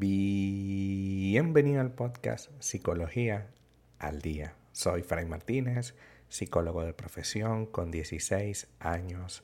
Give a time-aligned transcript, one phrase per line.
[0.00, 3.50] Bienvenido al podcast Psicología
[3.98, 4.54] al Día.
[4.70, 5.96] Soy Frank Martínez,
[6.28, 9.42] psicólogo de profesión con 16 años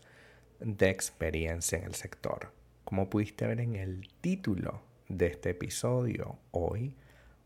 [0.61, 2.53] de experiencia en el sector.
[2.85, 6.94] Como pudiste ver en el título de este episodio, hoy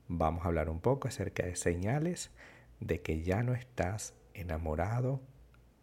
[0.07, 2.31] vamos a hablar un poco acerca de señales
[2.79, 5.23] de que ya no estás enamorado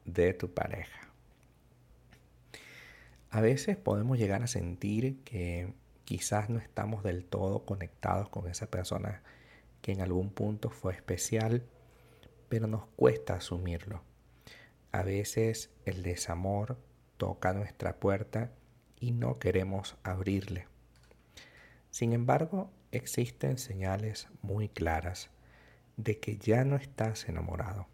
[0.06, 1.10] de tu pareja.
[3.32, 5.74] A veces podemos llegar a sentir que
[6.06, 9.24] quizás no estamos del todo conectados con esa persona
[9.82, 11.64] que en algún punto fue especial,
[12.48, 14.02] pero nos cuesta asumirlo.
[14.92, 16.78] A veces el desamor
[17.18, 18.52] toca nuestra puerta
[19.00, 20.68] y no queremos abrirle.
[21.92, 25.30] Sin embargo, existen señales muy claras
[25.98, 27.88] de que ya no estás enamorado,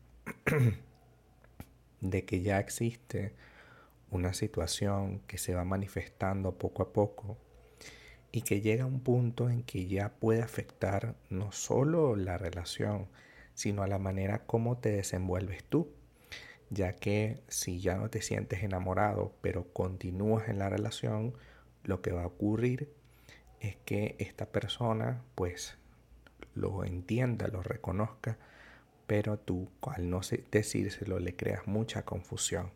[2.02, 3.34] de que ya existe
[4.10, 7.38] una situación que se va manifestando poco a poco
[8.32, 13.08] y que llega a un punto en que ya puede afectar no solo la relación,
[13.54, 15.92] sino a la manera como te desenvuelves tú,
[16.70, 21.34] ya que si ya no te sientes enamorado, pero continúas en la relación,
[21.84, 22.90] lo que va a ocurrir
[23.60, 25.78] es que esta persona pues
[26.56, 28.38] lo entienda, lo reconozca,
[29.08, 32.72] pero tú al no decírselo le creas mucha confusión.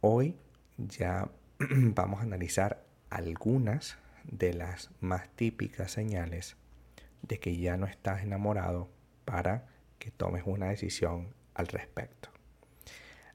[0.00, 0.36] Hoy
[0.78, 1.28] ya
[1.58, 6.56] vamos a analizar algunas de las más típicas señales
[7.22, 8.88] de que ya no estás enamorado
[9.24, 12.30] para que tomes una decisión al respecto.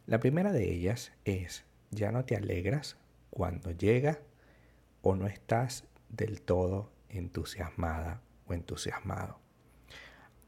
[0.08, 2.98] La primera de ellas es ya no te alegras
[3.30, 4.20] cuando llega
[5.02, 9.40] o no estás del todo entusiasmada o entusiasmado.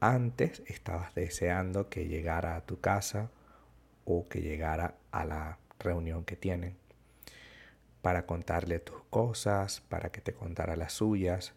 [0.00, 3.30] Antes estabas deseando que llegara a tu casa
[4.04, 6.76] o que llegara a la reunión que tienen
[8.08, 11.52] para contarle tus cosas, para que te contara las suyas.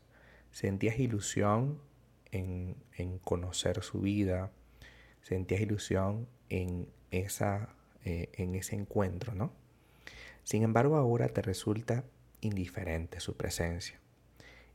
[0.51, 1.79] Sentías ilusión
[2.29, 2.75] en,
[3.23, 4.51] conocer su vida,
[5.21, 7.73] sentías ilusión en, esa,
[8.03, 9.53] eh, en ese encuentro, ¿no?
[10.43, 12.03] Sin embargo, ahora te resulta
[12.41, 14.01] indiferente su presencia.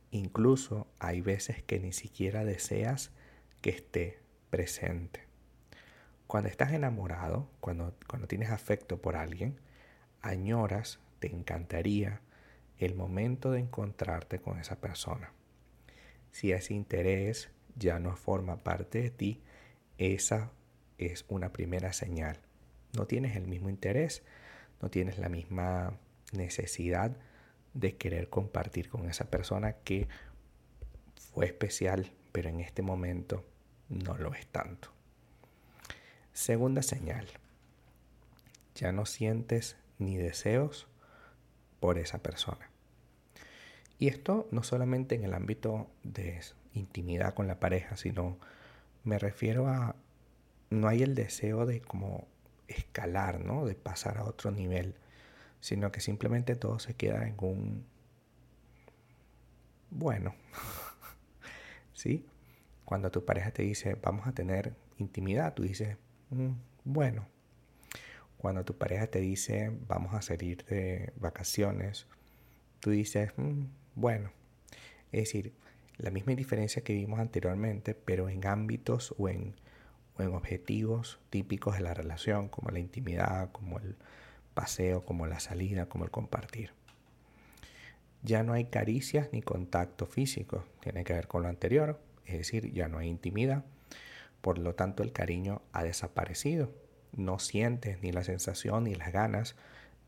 [0.09, 3.11] Incluso hay veces que ni siquiera deseas
[3.61, 5.27] que esté presente.
[6.25, 9.59] Cuando estás enamorado, cuando, cuando tienes afecto por alguien,
[10.23, 12.21] añoras te encantaría
[12.77, 15.31] el momento de encontrarte con esa persona.
[16.31, 19.41] Si ese interés ya no forma parte de ti,
[19.97, 20.51] esa
[20.97, 22.39] es una primera señal.
[22.93, 24.23] No tienes el mismo interés,
[24.81, 25.97] no tienes la misma
[26.33, 27.15] necesidad
[27.73, 30.07] de querer compartir con esa persona que
[31.33, 33.43] fue especial, pero en este momento
[33.89, 34.89] no lo es tanto.
[36.33, 37.27] Segunda señal,
[38.75, 40.87] ya no sientes ni deseos
[41.79, 42.69] por esa persona.
[43.99, 46.39] Y esto no solamente en el ámbito de
[46.73, 48.37] intimidad con la pareja, sino
[49.03, 49.95] me refiero a
[50.69, 52.27] no hay el deseo de como
[52.67, 53.65] escalar, ¿no?
[53.65, 54.95] De pasar a otro nivel,
[55.61, 57.85] sino que simplemente todo se queda en un
[59.89, 60.35] bueno.
[61.93, 62.25] ¿Sí?
[62.85, 65.97] Cuando tu pareja te dice, "Vamos a tener intimidad", tú dices,
[66.29, 66.51] mm,
[66.83, 67.27] "Bueno,
[68.37, 72.07] cuando tu pareja te dice vamos a salir de vacaciones,
[72.79, 73.65] tú dices, mm,
[73.95, 74.31] bueno,
[75.11, 75.53] es decir,
[75.97, 79.55] la misma diferencia que vimos anteriormente, pero en ámbitos o en,
[80.17, 83.95] o en objetivos típicos de la relación, como la intimidad, como el
[84.53, 86.71] paseo, como la salida, como el compartir.
[88.23, 92.71] Ya no hay caricias ni contacto físico, tiene que ver con lo anterior, es decir,
[92.73, 93.63] ya no hay intimidad,
[94.41, 96.71] por lo tanto el cariño ha desaparecido
[97.13, 99.55] no sientes ni la sensación ni las ganas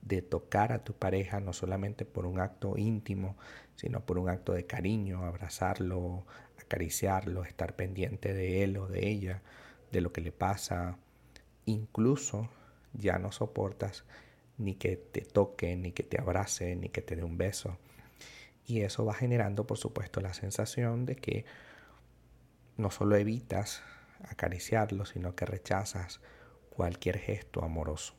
[0.01, 3.37] de tocar a tu pareja, no solamente por un acto íntimo,
[3.75, 6.25] sino por un acto de cariño, abrazarlo,
[6.61, 9.41] acariciarlo, estar pendiente de él o de ella,
[9.91, 10.97] de lo que le pasa.
[11.65, 12.49] Incluso
[12.93, 14.05] ya no soportas
[14.57, 17.77] ni que te toque, ni que te abrace, ni que te dé un beso.
[18.65, 21.45] Y eso va generando, por supuesto, la sensación de que
[22.77, 23.81] no solo evitas
[24.27, 26.21] acariciarlo, sino que rechazas
[26.79, 28.13] cualquier gesto amoroso,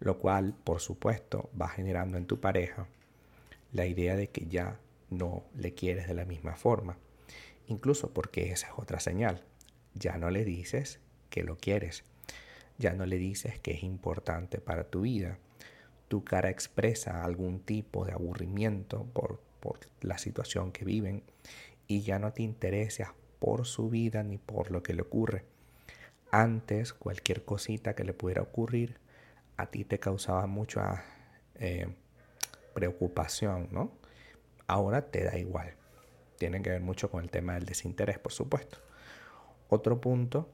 [0.00, 2.88] lo cual por supuesto va generando en tu pareja
[3.70, 4.80] la idea de que ya
[5.10, 6.96] no le quieres de la misma forma,
[7.66, 9.44] incluso porque esa es otra señal,
[9.92, 12.04] ya no le dices que lo quieres,
[12.78, 15.38] ya no le dices que es importante para tu vida,
[16.08, 21.24] tu cara expresa algún tipo de aburrimiento por, por la situación que viven
[21.86, 25.44] y ya no te interesas por su vida ni por lo que le ocurre
[26.40, 28.98] antes cualquier cosita que le pudiera ocurrir
[29.56, 31.04] a ti te causaba mucha
[31.54, 31.88] eh,
[32.74, 33.92] preocupación, ¿no?
[34.66, 35.74] ahora te da igual.
[36.38, 38.78] Tiene que ver mucho con el tema del desinterés, por supuesto.
[39.68, 40.50] Otro punto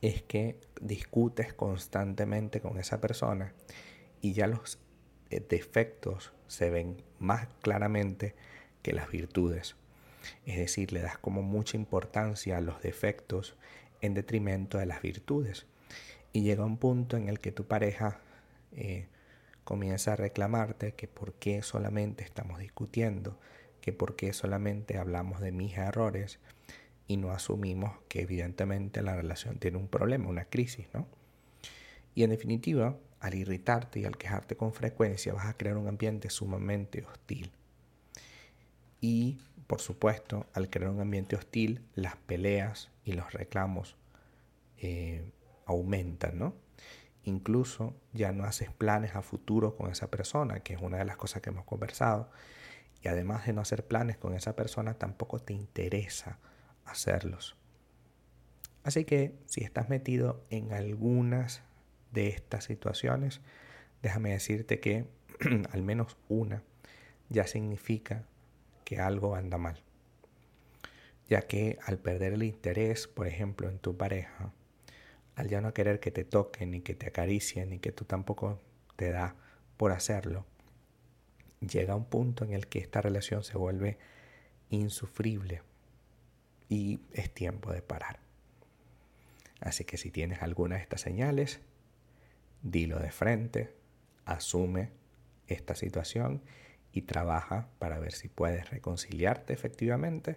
[0.00, 3.54] es que discutes constantemente con esa persona
[4.20, 4.78] y ya los
[5.30, 8.34] eh, defectos se ven más claramente
[8.82, 9.76] que las virtudes.
[10.44, 13.56] Es decir, le das como mucha importancia a los defectos
[14.00, 15.66] en detrimento de las virtudes.
[16.32, 18.20] Y llega un punto en el que tu pareja
[18.72, 19.06] eh,
[19.64, 23.38] comienza a reclamarte que por qué solamente estamos discutiendo,
[23.80, 26.38] que por qué solamente hablamos de mis errores
[27.08, 31.06] y no asumimos que evidentemente la relación tiene un problema, una crisis, ¿no?
[32.14, 36.30] Y en definitiva, al irritarte y al quejarte con frecuencia vas a crear un ambiente
[36.30, 37.50] sumamente hostil.
[39.00, 43.96] Y, por supuesto, al crear un ambiente hostil, las peleas y los reclamos
[44.78, 45.32] eh,
[45.64, 46.54] aumentan, ¿no?
[47.22, 51.16] Incluso ya no haces planes a futuro con esa persona, que es una de las
[51.16, 52.30] cosas que hemos conversado.
[53.02, 56.38] Y además de no hacer planes con esa persona, tampoco te interesa
[56.84, 57.56] hacerlos.
[58.82, 61.62] Así que si estás metido en algunas
[62.12, 63.40] de estas situaciones,
[64.02, 65.06] déjame decirte que
[65.72, 66.62] al menos una
[67.28, 68.24] ya significa
[68.84, 69.85] que algo anda mal.
[71.28, 74.52] Ya que al perder el interés, por ejemplo, en tu pareja,
[75.34, 78.60] al ya no querer que te toquen, ni que te acaricien, ni que tú tampoco
[78.96, 79.36] te da
[79.76, 80.46] por hacerlo,
[81.60, 83.98] llega un punto en el que esta relación se vuelve
[84.70, 85.62] insufrible
[86.68, 88.20] y es tiempo de parar.
[89.60, 91.60] Así que si tienes alguna de estas señales,
[92.62, 93.74] dilo de frente,
[94.24, 94.90] asume
[95.46, 96.42] esta situación
[96.92, 100.36] y trabaja para ver si puedes reconciliarte efectivamente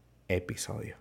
[0.31, 0.95] episodio.